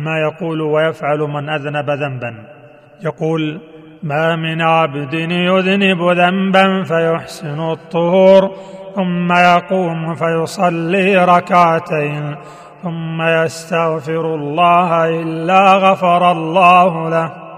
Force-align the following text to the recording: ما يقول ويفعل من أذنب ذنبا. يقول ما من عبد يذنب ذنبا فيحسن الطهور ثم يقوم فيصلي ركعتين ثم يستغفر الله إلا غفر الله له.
ما 0.00 0.18
يقول 0.18 0.60
ويفعل 0.60 1.18
من 1.18 1.48
أذنب 1.48 1.90
ذنبا. 1.90 2.34
يقول 3.02 3.60
ما 4.02 4.36
من 4.36 4.62
عبد 4.62 5.14
يذنب 5.14 6.02
ذنبا 6.02 6.82
فيحسن 6.82 7.60
الطهور 7.60 8.50
ثم 8.94 9.32
يقوم 9.32 10.14
فيصلي 10.14 11.24
ركعتين 11.24 12.36
ثم 12.82 13.22
يستغفر 13.22 14.34
الله 14.34 15.08
إلا 15.08 15.74
غفر 15.74 16.32
الله 16.32 17.10
له. 17.10 17.49